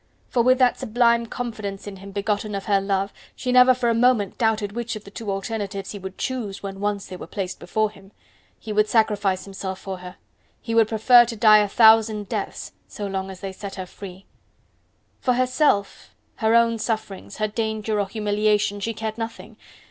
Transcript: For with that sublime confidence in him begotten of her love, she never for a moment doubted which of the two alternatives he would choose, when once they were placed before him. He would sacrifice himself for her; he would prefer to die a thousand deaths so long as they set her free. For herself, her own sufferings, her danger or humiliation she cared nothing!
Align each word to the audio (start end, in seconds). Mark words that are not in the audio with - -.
For 0.29 0.41
with 0.41 0.57
that 0.57 0.79
sublime 0.79 1.27
confidence 1.27 1.85
in 1.85 1.97
him 1.97 2.09
begotten 2.09 2.55
of 2.55 2.65
her 2.65 2.81
love, 2.81 3.13
she 3.35 3.51
never 3.51 3.75
for 3.75 3.87
a 3.87 3.93
moment 3.93 4.39
doubted 4.39 4.71
which 4.71 4.95
of 4.95 5.03
the 5.03 5.11
two 5.11 5.29
alternatives 5.31 5.91
he 5.91 5.99
would 5.99 6.17
choose, 6.17 6.63
when 6.63 6.79
once 6.79 7.05
they 7.05 7.17
were 7.17 7.27
placed 7.27 7.59
before 7.59 7.91
him. 7.91 8.11
He 8.59 8.73
would 8.73 8.89
sacrifice 8.89 9.45
himself 9.45 9.77
for 9.77 9.99
her; 9.99 10.15
he 10.59 10.73
would 10.73 10.87
prefer 10.87 11.25
to 11.25 11.35
die 11.35 11.59
a 11.59 11.67
thousand 11.67 12.27
deaths 12.29 12.71
so 12.87 13.05
long 13.05 13.29
as 13.29 13.41
they 13.41 13.51
set 13.51 13.75
her 13.75 13.85
free. 13.85 14.25
For 15.19 15.35
herself, 15.35 16.15
her 16.37 16.55
own 16.55 16.79
sufferings, 16.79 17.37
her 17.37 17.47
danger 17.47 17.99
or 17.99 18.07
humiliation 18.07 18.79
she 18.79 18.95
cared 18.95 19.19
nothing! 19.19 19.55